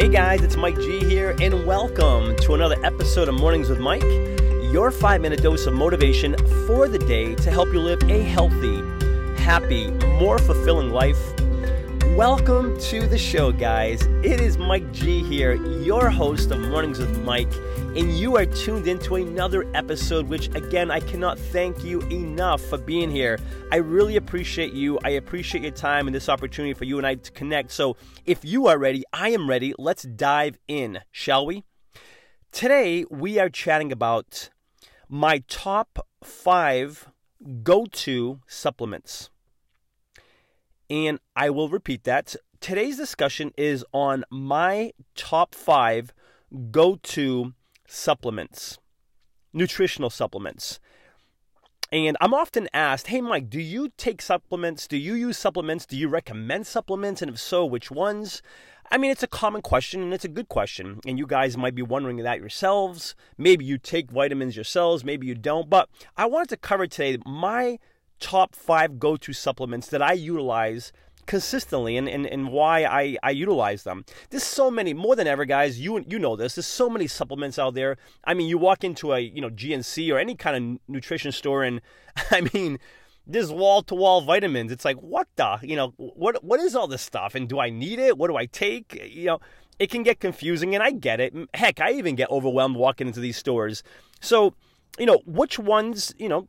Hey 0.00 0.08
guys, 0.08 0.40
it's 0.40 0.56
Mike 0.56 0.76
G 0.76 1.04
here, 1.04 1.36
and 1.42 1.66
welcome 1.66 2.34
to 2.36 2.54
another 2.54 2.76
episode 2.82 3.28
of 3.28 3.34
Mornings 3.34 3.68
with 3.68 3.80
Mike, 3.80 4.02
your 4.72 4.90
five 4.90 5.20
minute 5.20 5.42
dose 5.42 5.66
of 5.66 5.74
motivation 5.74 6.36
for 6.66 6.88
the 6.88 6.98
day 6.98 7.34
to 7.34 7.50
help 7.50 7.70
you 7.70 7.80
live 7.80 8.02
a 8.04 8.22
healthy, 8.22 8.80
happy, 9.36 9.90
more 10.18 10.38
fulfilling 10.38 10.88
life. 10.88 11.18
Welcome 12.20 12.78
to 12.80 13.06
the 13.06 13.16
show, 13.16 13.50
guys. 13.50 14.02
It 14.22 14.42
is 14.42 14.58
Mike 14.58 14.92
G 14.92 15.22
here, 15.22 15.54
your 15.54 16.10
host 16.10 16.50
of 16.50 16.60
Mornings 16.60 16.98
with 16.98 17.24
Mike, 17.24 17.50
and 17.96 18.12
you 18.12 18.36
are 18.36 18.44
tuned 18.44 18.86
into 18.86 19.14
another 19.14 19.64
episode, 19.74 20.28
which 20.28 20.48
again, 20.54 20.90
I 20.90 21.00
cannot 21.00 21.38
thank 21.38 21.82
you 21.82 22.02
enough 22.10 22.60
for 22.60 22.76
being 22.76 23.10
here. 23.10 23.38
I 23.72 23.76
really 23.76 24.16
appreciate 24.16 24.74
you. 24.74 24.98
I 25.02 25.12
appreciate 25.12 25.62
your 25.62 25.72
time 25.72 26.08
and 26.08 26.14
this 26.14 26.28
opportunity 26.28 26.74
for 26.74 26.84
you 26.84 26.98
and 26.98 27.06
I 27.06 27.14
to 27.14 27.32
connect. 27.32 27.70
So, 27.70 27.96
if 28.26 28.44
you 28.44 28.66
are 28.66 28.76
ready, 28.76 29.02
I 29.14 29.30
am 29.30 29.48
ready. 29.48 29.72
Let's 29.78 30.02
dive 30.02 30.58
in, 30.68 31.00
shall 31.10 31.46
we? 31.46 31.64
Today, 32.52 33.06
we 33.08 33.38
are 33.38 33.48
chatting 33.48 33.92
about 33.92 34.50
my 35.08 35.42
top 35.48 36.06
five 36.22 37.08
go 37.62 37.86
to 37.86 38.40
supplements. 38.46 39.30
And 40.90 41.20
I 41.36 41.50
will 41.50 41.68
repeat 41.68 42.02
that. 42.04 42.34
Today's 42.60 42.96
discussion 42.96 43.52
is 43.56 43.84
on 43.92 44.24
my 44.28 44.92
top 45.14 45.54
five 45.54 46.12
go 46.72 46.96
to 46.96 47.54
supplements, 47.86 48.76
nutritional 49.52 50.10
supplements. 50.10 50.80
And 51.92 52.16
I'm 52.20 52.34
often 52.34 52.68
asked, 52.74 53.06
hey, 53.06 53.20
Mike, 53.20 53.48
do 53.48 53.60
you 53.60 53.92
take 53.96 54.20
supplements? 54.20 54.88
Do 54.88 54.96
you 54.96 55.14
use 55.14 55.38
supplements? 55.38 55.86
Do 55.86 55.96
you 55.96 56.08
recommend 56.08 56.66
supplements? 56.66 57.22
And 57.22 57.30
if 57.30 57.38
so, 57.38 57.64
which 57.64 57.90
ones? 57.90 58.42
I 58.92 58.98
mean, 58.98 59.12
it's 59.12 59.22
a 59.22 59.28
common 59.28 59.62
question 59.62 60.02
and 60.02 60.12
it's 60.12 60.24
a 60.24 60.28
good 60.28 60.48
question. 60.48 61.00
And 61.06 61.18
you 61.18 61.26
guys 61.26 61.56
might 61.56 61.76
be 61.76 61.82
wondering 61.82 62.16
that 62.18 62.40
yourselves. 62.40 63.14
Maybe 63.38 63.64
you 63.64 63.78
take 63.78 64.10
vitamins 64.10 64.56
yourselves, 64.56 65.04
maybe 65.04 65.28
you 65.28 65.36
don't. 65.36 65.70
But 65.70 65.88
I 66.16 66.26
wanted 66.26 66.48
to 66.50 66.56
cover 66.56 66.88
today 66.88 67.18
my 67.24 67.78
top 68.20 68.54
five 68.54 68.98
go 68.98 69.16
to 69.16 69.32
supplements 69.32 69.88
that 69.88 70.02
I 70.02 70.12
utilize 70.12 70.92
consistently 71.26 71.96
and, 71.96 72.08
and, 72.08 72.26
and 72.26 72.48
why 72.48 72.84
I, 72.84 73.16
I 73.22 73.30
utilize 73.30 73.84
them. 73.84 74.04
There's 74.30 74.42
so 74.42 74.70
many, 74.70 74.92
more 74.94 75.14
than 75.14 75.26
ever, 75.26 75.44
guys. 75.44 75.80
You 75.80 76.04
you 76.08 76.18
know 76.18 76.36
this. 76.36 76.56
There's 76.56 76.66
so 76.66 76.90
many 76.90 77.06
supplements 77.06 77.58
out 77.58 77.74
there. 77.74 77.96
I 78.24 78.34
mean, 78.34 78.48
you 78.48 78.58
walk 78.58 78.84
into 78.84 79.12
a 79.12 79.20
you 79.20 79.40
know 79.40 79.50
GNC 79.50 80.12
or 80.12 80.18
any 80.18 80.34
kind 80.34 80.56
of 80.56 80.80
nutrition 80.88 81.32
store, 81.32 81.62
and 81.62 81.80
I 82.30 82.48
mean, 82.52 82.78
there's 83.26 83.52
wall 83.52 83.82
to 83.84 83.94
wall 83.94 84.22
vitamins. 84.22 84.72
It's 84.72 84.84
like 84.84 84.96
what 84.96 85.28
the 85.36 85.58
you 85.62 85.76
know 85.76 85.94
what 85.96 86.42
what 86.42 86.60
is 86.60 86.74
all 86.74 86.88
this 86.88 87.02
stuff, 87.02 87.34
and 87.34 87.48
do 87.48 87.60
I 87.60 87.70
need 87.70 87.98
it? 87.98 88.18
What 88.18 88.28
do 88.28 88.36
I 88.36 88.46
take? 88.46 89.00
You 89.08 89.26
know, 89.26 89.40
it 89.78 89.90
can 89.90 90.02
get 90.02 90.20
confusing, 90.20 90.74
and 90.74 90.82
I 90.82 90.90
get 90.90 91.20
it. 91.20 91.34
Heck, 91.54 91.80
I 91.80 91.92
even 91.92 92.16
get 92.16 92.30
overwhelmed 92.30 92.76
walking 92.76 93.06
into 93.06 93.20
these 93.20 93.36
stores. 93.36 93.82
So, 94.20 94.54
you 94.98 95.06
know, 95.06 95.20
which 95.26 95.58
ones 95.58 96.12
you 96.18 96.28
know 96.28 96.48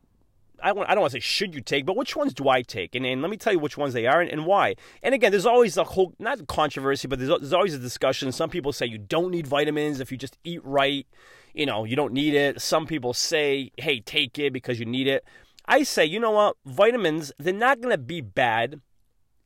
I, 0.62 0.72
don't 0.72 1.00
want 1.00 1.04
to 1.04 1.10
say 1.10 1.20
should 1.20 1.54
you 1.54 1.60
take, 1.60 1.84
but 1.86 1.96
which 1.96 2.16
ones 2.16 2.32
do 2.34 2.48
I 2.48 2.62
take? 2.62 2.94
And, 2.94 3.04
and 3.04 3.20
let 3.22 3.30
me 3.30 3.36
tell 3.36 3.52
you 3.52 3.58
which 3.58 3.76
ones 3.76 3.94
they 3.94 4.06
are 4.06 4.20
and, 4.20 4.30
and 4.30 4.46
why. 4.46 4.76
And 5.02 5.14
again, 5.14 5.30
there's 5.30 5.46
always 5.46 5.76
a 5.76 5.84
whole, 5.84 6.14
not 6.18 6.46
controversy, 6.46 7.08
but 7.08 7.18
there's, 7.18 7.30
there's 7.40 7.52
always 7.52 7.74
a 7.74 7.78
discussion. 7.78 8.32
Some 8.32 8.50
people 8.50 8.72
say 8.72 8.86
you 8.86 8.98
don't 8.98 9.30
need 9.30 9.46
vitamins 9.46 10.00
if 10.00 10.12
you 10.12 10.18
just 10.18 10.38
eat 10.44 10.64
right. 10.64 11.06
You 11.54 11.66
know, 11.66 11.84
you 11.84 11.96
don't 11.96 12.12
need 12.12 12.34
it. 12.34 12.60
Some 12.60 12.86
people 12.86 13.12
say, 13.12 13.72
hey, 13.76 14.00
take 14.00 14.38
it 14.38 14.52
because 14.52 14.80
you 14.80 14.86
need 14.86 15.06
it. 15.06 15.24
I 15.66 15.82
say, 15.82 16.04
you 16.04 16.18
know 16.18 16.30
what? 16.30 16.56
Vitamins, 16.64 17.32
they're 17.38 17.52
not 17.52 17.80
going 17.80 17.92
to 17.92 17.98
be 17.98 18.20
bad 18.20 18.80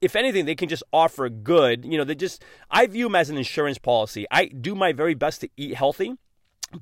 if 0.00 0.14
anything, 0.14 0.44
they 0.44 0.54
can 0.54 0.68
just 0.68 0.82
offer 0.92 1.28
good. 1.28 1.84
You 1.84 1.98
know, 1.98 2.04
they 2.04 2.14
just, 2.14 2.44
I 2.70 2.86
view 2.86 3.06
them 3.06 3.14
as 3.14 3.30
an 3.30 3.36
insurance 3.36 3.78
policy. 3.78 4.26
I 4.30 4.46
do 4.46 4.74
my 4.74 4.92
very 4.92 5.14
best 5.14 5.40
to 5.40 5.48
eat 5.56 5.74
healthy. 5.74 6.14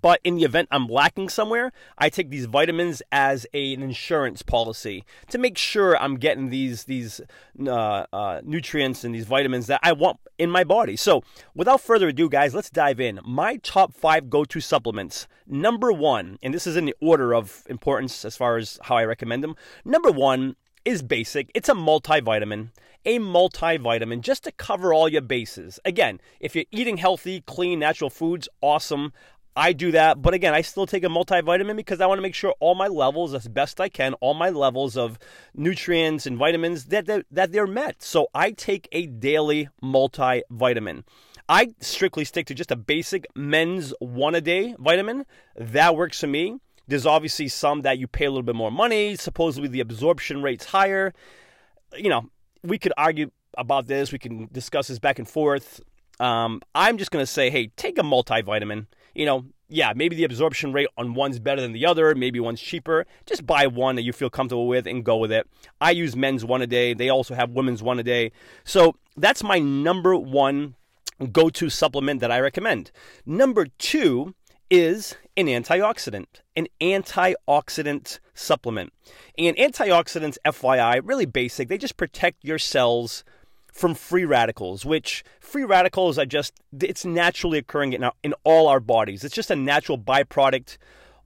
But 0.00 0.20
in 0.24 0.36
the 0.36 0.44
event 0.44 0.68
I'm 0.70 0.86
lacking 0.86 1.28
somewhere, 1.28 1.70
I 1.98 2.08
take 2.08 2.30
these 2.30 2.46
vitamins 2.46 3.02
as 3.12 3.46
a, 3.52 3.74
an 3.74 3.82
insurance 3.82 4.42
policy 4.42 5.04
to 5.28 5.38
make 5.38 5.58
sure 5.58 5.96
I'm 5.96 6.16
getting 6.16 6.48
these 6.48 6.84
these 6.84 7.20
uh, 7.66 8.06
uh, 8.12 8.40
nutrients 8.44 9.04
and 9.04 9.14
these 9.14 9.26
vitamins 9.26 9.66
that 9.66 9.80
I 9.82 9.92
want 9.92 10.20
in 10.38 10.50
my 10.50 10.64
body. 10.64 10.96
So, 10.96 11.22
without 11.54 11.80
further 11.80 12.08
ado, 12.08 12.28
guys, 12.30 12.54
let's 12.54 12.70
dive 12.70 12.98
in. 12.98 13.20
My 13.24 13.56
top 13.58 13.92
five 13.92 14.30
go-to 14.30 14.60
supplements. 14.60 15.28
Number 15.46 15.92
one, 15.92 16.38
and 16.42 16.54
this 16.54 16.66
is 16.66 16.76
in 16.76 16.86
the 16.86 16.96
order 17.00 17.34
of 17.34 17.64
importance 17.68 18.24
as 18.24 18.36
far 18.36 18.56
as 18.56 18.78
how 18.84 18.96
I 18.96 19.04
recommend 19.04 19.44
them. 19.44 19.54
Number 19.84 20.10
one 20.10 20.56
is 20.86 21.02
basic. 21.02 21.50
It's 21.54 21.68
a 21.68 21.74
multivitamin 21.74 22.70
a 23.06 23.18
multivitamin 23.18 24.20
just 24.20 24.44
to 24.44 24.52
cover 24.52 24.94
all 24.94 25.08
your 25.08 25.22
bases. 25.22 25.78
Again, 25.84 26.20
if 26.40 26.54
you're 26.54 26.64
eating 26.70 26.96
healthy, 26.96 27.42
clean, 27.42 27.78
natural 27.78 28.10
foods, 28.10 28.48
awesome. 28.60 29.12
I 29.56 29.72
do 29.72 29.92
that, 29.92 30.20
but 30.20 30.34
again, 30.34 30.52
I 30.52 30.62
still 30.62 30.86
take 30.86 31.04
a 31.04 31.08
multivitamin 31.08 31.76
because 31.76 32.00
I 32.00 32.06
want 32.06 32.18
to 32.18 32.22
make 32.22 32.34
sure 32.34 32.54
all 32.58 32.74
my 32.74 32.88
levels, 32.88 33.34
as 33.34 33.46
best 33.46 33.80
I 33.80 33.88
can, 33.88 34.14
all 34.14 34.34
my 34.34 34.50
levels 34.50 34.96
of 34.96 35.18
nutrients 35.54 36.26
and 36.26 36.36
vitamins 36.36 36.86
that 36.86 37.06
they're, 37.06 37.24
that 37.30 37.52
they're 37.52 37.66
met. 37.66 38.02
So 38.02 38.26
I 38.34 38.50
take 38.50 38.88
a 38.90 39.06
daily 39.06 39.68
multivitamin. 39.82 41.04
I 41.48 41.68
strictly 41.80 42.24
stick 42.24 42.46
to 42.46 42.54
just 42.54 42.72
a 42.72 42.76
basic 42.76 43.26
men's 43.36 43.94
one 44.00 44.34
a 44.34 44.40
day 44.40 44.74
vitamin. 44.78 45.24
That 45.56 45.94
works 45.94 46.20
for 46.20 46.26
me. 46.26 46.58
There's 46.88 47.06
obviously 47.06 47.48
some 47.48 47.82
that 47.82 47.98
you 47.98 48.08
pay 48.08 48.24
a 48.24 48.30
little 48.30 48.42
bit 48.42 48.56
more 48.56 48.72
money. 48.72 49.14
Supposedly 49.14 49.68
the 49.68 49.80
absorption 49.80 50.42
rate's 50.42 50.64
higher. 50.64 51.14
You 51.96 52.08
know, 52.08 52.28
we 52.62 52.78
could 52.78 52.92
argue 52.96 53.30
about 53.56 53.86
this. 53.86 54.10
We 54.10 54.18
can 54.18 54.48
discuss 54.50 54.88
this 54.88 54.98
back 54.98 55.18
and 55.18 55.28
forth. 55.28 55.80
Um, 56.18 56.60
I'm 56.74 56.98
just 56.98 57.10
going 57.10 57.22
to 57.22 57.30
say, 57.30 57.50
hey, 57.50 57.68
take 57.76 57.98
a 57.98 58.02
multivitamin 58.02 58.86
you 59.14 59.26
know, 59.26 59.44
yeah, 59.68 59.92
maybe 59.94 60.14
the 60.14 60.24
absorption 60.24 60.72
rate 60.72 60.88
on 60.96 61.14
one's 61.14 61.38
better 61.38 61.60
than 61.60 61.72
the 61.72 61.86
other, 61.86 62.14
maybe 62.14 62.38
one's 62.38 62.60
cheaper. 62.60 63.06
Just 63.26 63.46
buy 63.46 63.66
one 63.66 63.96
that 63.96 64.02
you 64.02 64.12
feel 64.12 64.30
comfortable 64.30 64.68
with 64.68 64.86
and 64.86 65.04
go 65.04 65.16
with 65.16 65.32
it. 65.32 65.48
I 65.80 65.92
use 65.92 66.14
men's 66.14 66.44
one 66.44 66.62
a 66.62 66.66
day. 66.66 66.94
They 66.94 67.08
also 67.08 67.34
have 67.34 67.50
women's 67.50 67.82
one 67.82 67.98
a 67.98 68.02
day. 68.02 68.32
So 68.64 68.96
that's 69.16 69.42
my 69.42 69.58
number 69.58 70.16
one 70.16 70.74
go 71.32 71.48
to 71.48 71.70
supplement 71.70 72.20
that 72.20 72.30
I 72.30 72.40
recommend. 72.40 72.90
Number 73.24 73.66
two 73.78 74.34
is 74.70 75.16
an 75.36 75.46
antioxidant, 75.46 76.40
an 76.56 76.66
antioxidant 76.80 78.18
supplement. 78.34 78.92
And 79.38 79.56
antioxidants, 79.56 80.36
FYI, 80.44 81.00
really 81.04 81.26
basic. 81.26 81.68
They 81.68 81.78
just 81.78 81.96
protect 81.96 82.44
your 82.44 82.58
cells 82.58 83.24
from 83.74 83.94
free 83.94 84.24
radicals, 84.24 84.84
which 84.84 85.24
free 85.40 85.64
radicals 85.64 86.16
are 86.16 86.24
just, 86.24 86.54
it's 86.80 87.04
naturally 87.04 87.58
occurring 87.58 87.92
in, 87.92 88.04
our, 88.04 88.12
in 88.22 88.32
all 88.44 88.68
our 88.68 88.80
bodies. 88.80 89.24
It's 89.24 89.34
just 89.34 89.50
a 89.50 89.56
natural 89.56 89.98
byproduct 89.98 90.78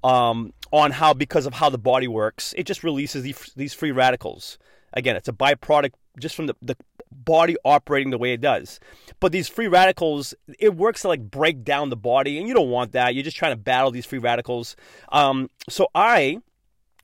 um, 0.02 0.54
on 0.72 0.92
how, 0.92 1.12
because 1.12 1.44
of 1.44 1.54
how 1.54 1.68
the 1.68 1.78
body 1.78 2.08
works, 2.08 2.54
it 2.56 2.64
just 2.64 2.82
releases 2.82 3.22
these, 3.22 3.74
free 3.74 3.92
radicals. 3.92 4.58
Again, 4.94 5.14
it's 5.14 5.28
a 5.28 5.32
byproduct 5.32 5.92
just 6.18 6.34
from 6.34 6.46
the, 6.46 6.56
the 6.62 6.76
body 7.12 7.54
operating 7.66 8.10
the 8.10 8.18
way 8.18 8.32
it 8.32 8.40
does. 8.40 8.80
But 9.20 9.30
these 9.30 9.48
free 9.48 9.68
radicals, 9.68 10.34
it 10.58 10.74
works 10.74 11.02
to 11.02 11.08
like 11.08 11.30
break 11.30 11.64
down 11.64 11.90
the 11.90 11.96
body, 11.96 12.38
and 12.38 12.48
you 12.48 12.54
don't 12.54 12.70
want 12.70 12.92
that. 12.92 13.14
You're 13.14 13.24
just 13.24 13.36
trying 13.36 13.52
to 13.52 13.56
battle 13.56 13.90
these 13.90 14.06
free 14.06 14.18
radicals. 14.18 14.74
Um, 15.10 15.50
so 15.68 15.88
I 15.94 16.38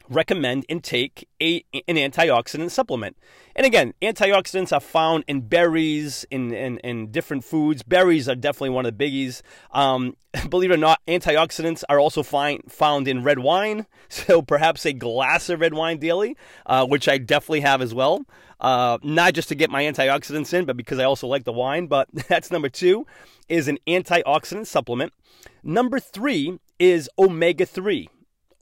recommend 0.09 0.65
and 0.69 0.83
take 0.83 1.29
a, 1.41 1.65
an 1.73 1.97
antioxidant 1.97 2.71
supplement. 2.71 3.17
And 3.57 3.67
again, 3.67 3.95
antioxidants 4.03 4.73
are 4.73 4.81
found 4.81 5.25
in 5.27 5.43
berries, 5.43 6.27
in, 6.31 6.53
in, 6.53 6.79
in 6.79 7.11
different 7.11 7.45
foods. 7.45 7.83
Berries 7.83 8.29
are 8.29 8.35
definitely 8.35 8.71
one 8.71 8.87
of 8.87 8.97
the 8.97 9.05
biggies. 9.05 9.43
Um, 9.71 10.17
believe 10.49 10.71
it 10.71 10.75
or 10.75 10.79
not, 10.79 11.01
antioxidants 11.07 11.85
are 11.89 12.01
also 12.01 12.23
find, 12.23 12.61
found 12.71 13.09
in 13.09 13.23
red 13.23 13.39
wine. 13.39 13.87
So 14.11 14.43
perhaps 14.43 14.87
a 14.87 14.93
glass 14.93 15.49
of 15.49 15.59
red 15.59 15.75
wine 15.75 15.99
daily, 15.99 16.37
uh, 16.67 16.87
which 16.87 17.09
I 17.09 17.19
definitely 17.19 17.63
have 17.63 17.83
as 17.83 17.93
well. 17.93 18.25
Uh, 18.61 18.99
not 19.03 19.35
just 19.35 19.49
to 19.49 19.57
get 19.57 19.71
my 19.71 19.83
antioxidants 19.83 20.55
in, 20.55 20.67
but 20.67 20.77
because 20.77 21.01
I 21.01 21.05
also 21.05 21.27
like 21.27 21.43
the 21.43 21.53
wine. 21.53 21.89
But 21.89 22.09
that's 22.29 22.53
number 22.53 22.69
two, 22.69 23.07
is 23.49 23.67
an 23.67 23.79
antioxidant 23.89 24.67
supplement. 24.67 25.13
Number 25.65 25.99
three 25.99 26.61
is 26.79 27.09
omega 27.19 27.67
3 27.67 28.09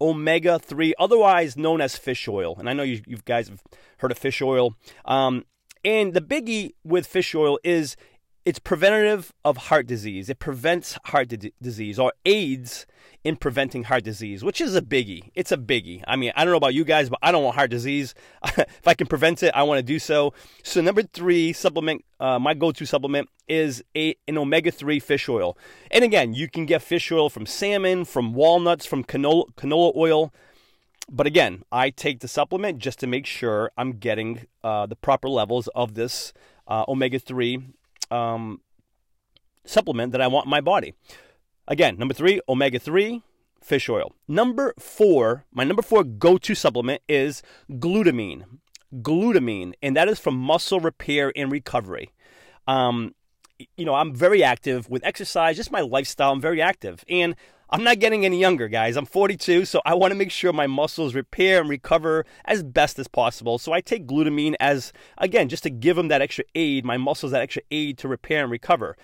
omega 0.02 0.58
3, 0.58 0.94
otherwise 0.98 1.56
known 1.56 1.80
as 1.80 1.96
fish 1.96 2.28
oil. 2.28 2.56
And 2.58 2.68
I 2.68 2.72
know 2.72 2.82
you, 2.82 3.00
you 3.06 3.18
guys 3.24 3.48
have 3.48 3.62
heard 3.98 4.10
of 4.10 4.18
fish 4.18 4.42
oil. 4.42 4.74
Um, 5.04 5.44
and 5.84 6.12
the 6.12 6.20
biggie 6.20 6.74
with 6.84 7.06
fish 7.06 7.34
oil 7.34 7.58
is 7.64 7.96
it's 8.44 8.58
preventative 8.58 9.32
of 9.44 9.56
heart 9.56 9.86
disease. 9.86 10.28
It 10.28 10.38
prevents 10.38 10.98
heart 11.04 11.28
di- 11.28 11.52
disease 11.60 11.98
or 11.98 12.12
aids 12.26 12.86
in 13.24 13.36
preventing 13.36 13.84
heart 13.84 14.02
disease, 14.02 14.42
which 14.42 14.60
is 14.60 14.74
a 14.74 14.82
biggie. 14.82 15.30
It's 15.34 15.52
a 15.52 15.56
biggie. 15.56 16.02
I 16.08 16.16
mean, 16.16 16.32
I 16.34 16.44
don't 16.44 16.52
know 16.52 16.56
about 16.56 16.74
you 16.74 16.84
guys, 16.84 17.08
but 17.08 17.20
I 17.22 17.30
don't 17.30 17.44
want 17.44 17.54
heart 17.54 17.70
disease. 17.70 18.14
if 18.44 18.86
I 18.86 18.94
can 18.94 19.06
prevent 19.06 19.42
it, 19.42 19.52
I 19.54 19.62
want 19.62 19.78
to 19.78 19.82
do 19.82 19.98
so. 19.98 20.34
So, 20.64 20.80
number 20.80 21.02
three 21.02 21.52
supplement, 21.52 22.04
uh, 22.18 22.38
my 22.40 22.54
go 22.54 22.72
to 22.72 22.84
supplement 22.84 23.28
is 23.48 23.82
a, 23.96 24.16
an 24.26 24.38
omega 24.38 24.70
3 24.70 24.98
fish 24.98 25.28
oil. 25.28 25.56
And 25.90 26.04
again, 26.04 26.32
you 26.32 26.48
can 26.48 26.66
get 26.66 26.82
fish 26.82 27.12
oil 27.12 27.28
from 27.28 27.46
salmon, 27.46 28.04
from 28.04 28.32
walnuts, 28.32 28.86
from 28.86 29.04
canola, 29.04 29.52
canola 29.54 29.94
oil. 29.96 30.32
But 31.10 31.26
again, 31.26 31.64
I 31.70 31.90
take 31.90 32.20
the 32.20 32.28
supplement 32.28 32.78
just 32.78 32.98
to 33.00 33.06
make 33.06 33.26
sure 33.26 33.70
I'm 33.76 33.92
getting 33.92 34.46
uh, 34.64 34.86
the 34.86 34.96
proper 34.96 35.28
levels 35.28 35.68
of 35.74 35.94
this 35.94 36.32
uh, 36.66 36.84
omega 36.88 37.18
3 37.18 37.74
um, 38.12 38.60
supplement 39.64 40.12
that 40.12 40.20
I 40.20 40.26
want 40.26 40.46
in 40.46 40.50
my 40.50 40.60
body. 40.60 40.94
Again, 41.68 41.98
number 41.98 42.14
three, 42.14 42.40
omega 42.48 42.78
3 42.78 43.22
fish 43.62 43.88
oil. 43.88 44.12
Number 44.28 44.74
four, 44.78 45.44
my 45.52 45.64
number 45.64 45.82
four 45.82 46.04
go 46.04 46.38
to 46.38 46.54
supplement 46.54 47.02
is 47.08 47.42
glutamine. 47.70 48.44
Glutamine, 48.94 49.72
and 49.80 49.96
that 49.96 50.08
is 50.08 50.18
for 50.18 50.30
muscle 50.30 50.80
repair 50.80 51.32
and 51.34 51.50
recovery. 51.50 52.12
Um, 52.66 53.14
you 53.76 53.84
know, 53.84 53.94
I'm 53.94 54.14
very 54.14 54.42
active 54.42 54.90
with 54.90 55.04
exercise, 55.04 55.56
just 55.56 55.70
my 55.70 55.80
lifestyle. 55.80 56.32
I'm 56.32 56.40
very 56.40 56.60
active. 56.60 57.04
And 57.08 57.36
I'm 57.72 57.84
not 57.84 58.00
getting 58.00 58.26
any 58.26 58.38
younger, 58.38 58.68
guys. 58.68 58.98
I'm 58.98 59.06
42, 59.06 59.64
so 59.64 59.80
I 59.86 59.94
want 59.94 60.10
to 60.10 60.18
make 60.18 60.30
sure 60.30 60.52
my 60.52 60.66
muscles 60.66 61.14
repair 61.14 61.58
and 61.58 61.70
recover 61.70 62.26
as 62.44 62.62
best 62.62 62.98
as 62.98 63.08
possible. 63.08 63.58
So 63.58 63.72
I 63.72 63.80
take 63.80 64.06
glutamine 64.06 64.56
as, 64.60 64.92
again, 65.16 65.48
just 65.48 65.62
to 65.62 65.70
give 65.70 65.96
them 65.96 66.08
that 66.08 66.20
extra 66.20 66.44
aid, 66.54 66.84
my 66.84 66.98
muscles 66.98 67.32
that 67.32 67.40
extra 67.40 67.62
aid 67.70 67.96
to 67.98 68.08
repair 68.08 68.42
and 68.42 68.52
recover. 68.52 68.94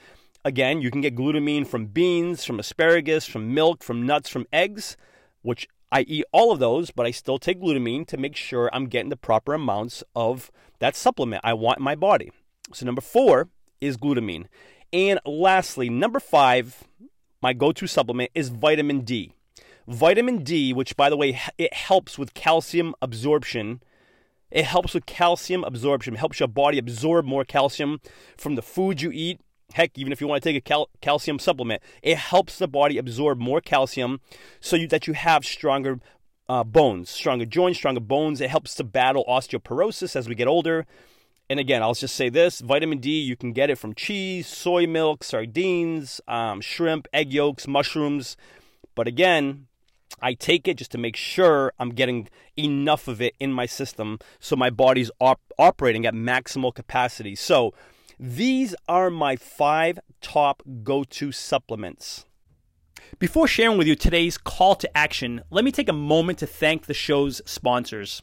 Again, 0.45 0.83
you 0.83 0.91
can 0.91 1.01
get 1.01 1.17
glutamine 1.17 1.67
from 1.67 1.87
beans, 1.87 2.45
from 2.45 2.61
asparagus, 2.61 3.25
from 3.25 3.55
milk, 3.55 3.83
from 3.83 4.05
nuts, 4.05 4.29
from 4.29 4.47
eggs, 4.53 4.99
which 5.41 5.67
I 5.91 6.03
eat 6.03 6.27
all 6.31 6.53
of 6.53 6.59
those, 6.59 6.91
but 6.91 7.07
I 7.07 7.11
still 7.11 7.39
take 7.39 7.63
glutamine 7.63 8.07
to 8.09 8.19
make 8.19 8.37
sure 8.37 8.69
I'm 8.75 8.85
getting 8.85 9.09
the 9.09 9.17
proper 9.17 9.55
amounts 9.55 10.05
of 10.15 10.51
that 10.81 10.95
supplement 10.95 11.41
I 11.43 11.55
want 11.55 11.79
in 11.79 11.85
my 11.85 11.95
body. 11.95 12.33
So, 12.75 12.85
number 12.85 13.01
four 13.01 13.49
is 13.81 13.97
glutamine. 13.97 14.45
And 14.93 15.21
lastly, 15.25 15.89
number 15.89 16.21
five, 16.21 16.85
my 17.41 17.53
go 17.53 17.73
to 17.73 17.87
supplement 17.87 18.31
is 18.35 18.49
vitamin 18.49 19.01
D. 19.01 19.33
Vitamin 19.87 20.45
D, 20.45 20.73
which 20.73 20.97
by 20.97 21.09
the 21.09 21.17
way, 21.17 21.41
it 21.57 21.73
helps 21.73 22.19
with 22.19 22.35
calcium 22.35 22.95
absorption. 23.01 23.81
It 24.51 24.65
helps 24.65 24.95
with 24.95 25.07
calcium 25.07 25.65
absorption, 25.65 26.15
it 26.15 26.19
helps 26.19 26.41
your 26.41 26.49
body 26.49 26.79
absorb 26.79 27.27
more 27.27 27.45
calcium 27.45 28.01
from 28.37 28.55
the 28.55 28.63
food 28.63 29.03
you 29.03 29.11
eat. 29.13 29.41
Heck, 29.75 29.99
even 29.99 30.13
if 30.13 30.23
you 30.23 30.27
want 30.27 30.43
to 30.43 30.49
take 30.49 30.57
a 30.57 30.63
cal- 30.63 30.89
calcium 31.03 31.39
supplement, 31.39 31.83
it 32.03 32.17
helps 32.17 32.59
the 32.59 32.67
body 32.67 32.97
absorb 32.97 33.39
more 33.39 33.61
calcium 33.61 34.21
so 34.61 34.77
you, 34.77 34.89
that 34.89 35.07
you 35.07 35.13
have 35.13 35.45
stronger 35.45 36.01
uh, 36.49 36.65
bones, 36.65 37.11
stronger 37.11 37.45
joints, 37.45 37.79
stronger 37.79 38.01
bones. 38.01 38.41
It 38.41 38.49
helps 38.49 38.75
to 38.77 38.85
battle 38.85 39.27
osteoporosis 39.29 40.17
as 40.17 40.27
we 40.29 40.35
get 40.35 40.49
older. 40.49 40.87
And 41.51 41.59
again, 41.59 41.83
I'll 41.83 41.95
just 41.95 42.15
say 42.15 42.29
this 42.29 42.61
vitamin 42.61 42.99
D, 42.99 43.21
you 43.21 43.37
can 43.37 43.53
get 43.53 43.71
it 43.71 43.79
from 43.79 43.95
cheese, 43.95 44.47
soy 44.47 44.87
milk, 44.87 45.25
sardines, 45.25 46.21
um, 46.29 46.61
shrimp, 46.61 47.09
egg 47.13 47.33
yolks, 47.33 47.67
mushrooms. 47.67 48.37
But 48.95 49.09
again, 49.09 49.67
I 50.21 50.35
take 50.35 50.69
it 50.69 50.77
just 50.77 50.91
to 50.93 50.99
make 50.99 51.17
sure 51.17 51.73
I'm 51.79 51.91
getting 51.91 52.29
enough 52.57 53.09
of 53.09 53.23
it 53.23 53.35
in 53.39 53.53
my 53.53 53.67
system 53.67 54.19
so 54.41 54.57
my 54.57 54.69
body's 54.69 55.11
op- 55.21 55.41
operating 55.59 56.05
at 56.05 56.15
maximal 56.15 56.75
capacity. 56.75 57.35
So, 57.35 57.73
these 58.21 58.75
are 58.89 59.11
my 59.11 59.37
five 59.37 60.01
top 60.21 60.63
go 60.83 61.05
to 61.05 61.31
supplements. 61.31 62.25
Before 63.21 63.47
sharing 63.47 63.79
with 63.79 63.87
you 63.87 63.95
today's 63.95 64.37
call 64.37 64.75
to 64.75 64.97
action, 64.97 65.43
let 65.51 65.65
me 65.65 65.71
take 65.71 65.89
a 65.89 65.93
moment 65.93 66.39
to 66.39 66.47
thank 66.47 66.87
the 66.87 66.95
show's 66.95 67.41
sponsors. 67.47 68.23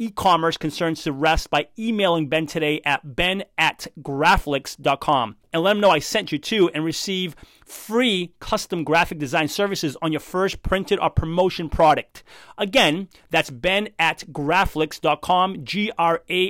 e-commerce 0.00 0.56
concerns 0.56 1.02
to 1.02 1.12
rest 1.12 1.50
by 1.50 1.68
emailing 1.78 2.28
Ben 2.28 2.46
today 2.46 2.80
at 2.86 3.14
ben 3.14 3.44
at 3.58 3.86
graflix.com 4.00 5.36
and 5.52 5.62
let 5.62 5.76
him 5.76 5.80
know 5.80 5.90
I 5.90 5.98
sent 5.98 6.32
you 6.32 6.38
to 6.38 6.70
and 6.70 6.84
receive 6.84 7.36
free 7.66 8.32
custom 8.40 8.82
graphic 8.82 9.18
design 9.18 9.48
services 9.48 9.96
on 10.00 10.10
your 10.10 10.20
first 10.20 10.62
printed 10.62 10.98
or 10.98 11.10
promotion 11.10 11.68
product. 11.68 12.24
Again, 12.56 13.08
that's 13.30 13.50
ben 13.50 13.90
at 13.98 14.24
graflix.com, 14.32 15.64
G-R-A-F-L-I-X, 15.64 16.48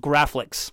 Graflix. 0.00 0.70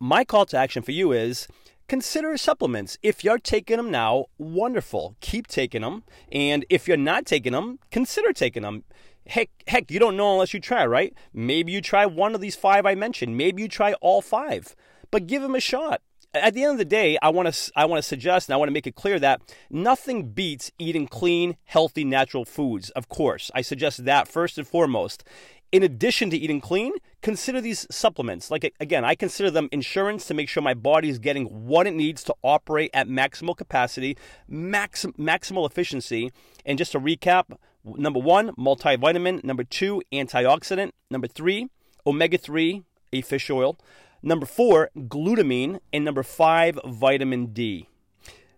My 0.00 0.24
call 0.24 0.46
to 0.46 0.56
action 0.56 0.82
for 0.82 0.92
you 0.92 1.12
is 1.12 1.46
consider 1.88 2.36
supplements. 2.36 2.98
If 3.02 3.24
you're 3.24 3.38
taking 3.38 3.76
them 3.76 3.90
now, 3.90 4.26
wonderful. 4.38 5.16
Keep 5.20 5.46
taking 5.46 5.82
them. 5.82 6.04
And 6.30 6.64
if 6.68 6.86
you're 6.86 6.96
not 6.96 7.26
taking 7.26 7.52
them, 7.52 7.78
consider 7.90 8.32
taking 8.32 8.62
them 8.62 8.84
heck, 9.28 9.50
heck, 9.66 9.90
you 9.90 10.00
don't 10.00 10.16
know 10.16 10.32
unless 10.32 10.54
you 10.54 10.60
try, 10.60 10.84
right? 10.86 11.14
Maybe 11.32 11.70
you 11.70 11.80
try 11.80 12.06
one 12.06 12.34
of 12.34 12.40
these 12.40 12.56
five 12.56 12.86
I 12.86 12.94
mentioned. 12.94 13.36
Maybe 13.36 13.62
you 13.62 13.68
try 13.68 13.92
all 13.94 14.22
five, 14.22 14.74
but 15.10 15.26
give 15.26 15.42
them 15.42 15.54
a 15.54 15.60
shot. 15.60 16.00
At 16.34 16.54
the 16.54 16.62
end 16.62 16.72
of 16.72 16.78
the 16.78 16.84
day, 16.84 17.16
I 17.22 17.30
want 17.30 17.52
to 17.52 17.72
I 17.74 17.86
want 17.86 18.02
to 18.02 18.06
suggest 18.06 18.48
and 18.48 18.54
I 18.54 18.58
want 18.58 18.68
to 18.68 18.72
make 18.72 18.86
it 18.86 18.94
clear 18.94 19.18
that 19.18 19.40
nothing 19.70 20.30
beats 20.30 20.70
eating 20.78 21.06
clean, 21.06 21.56
healthy, 21.64 22.04
natural 22.04 22.44
foods. 22.44 22.90
Of 22.90 23.08
course, 23.08 23.50
I 23.54 23.62
suggest 23.62 24.04
that 24.04 24.28
first 24.28 24.58
and 24.58 24.66
foremost. 24.66 25.24
In 25.70 25.82
addition 25.82 26.30
to 26.30 26.36
eating 26.36 26.60
clean, 26.62 26.92
consider 27.22 27.60
these 27.60 27.86
supplements. 27.90 28.50
Like 28.50 28.74
again, 28.78 29.04
I 29.04 29.14
consider 29.14 29.50
them 29.50 29.68
insurance 29.72 30.26
to 30.26 30.34
make 30.34 30.48
sure 30.48 30.62
my 30.62 30.74
body 30.74 31.08
is 31.08 31.18
getting 31.18 31.46
what 31.46 31.86
it 31.86 31.94
needs 31.94 32.22
to 32.24 32.34
operate 32.42 32.90
at 32.92 33.08
maximal 33.08 33.56
capacity, 33.56 34.16
max, 34.46 35.06
maximal 35.18 35.68
efficiency. 35.68 36.30
And 36.64 36.76
just 36.76 36.92
to 36.92 37.00
recap, 37.00 37.56
Number 37.96 38.20
one, 38.20 38.50
multivitamin. 38.56 39.44
Number 39.44 39.64
two, 39.64 40.02
antioxidant. 40.12 40.92
Number 41.10 41.26
three, 41.26 41.68
omega 42.06 42.38
3, 42.38 42.82
a 43.12 43.20
fish 43.22 43.50
oil. 43.50 43.78
Number 44.22 44.46
four, 44.46 44.90
glutamine. 44.96 45.80
And 45.92 46.04
number 46.04 46.22
five, 46.22 46.78
vitamin 46.84 47.46
D. 47.46 47.88